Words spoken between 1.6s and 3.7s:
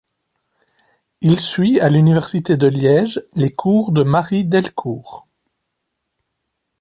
à l'université de Liège, les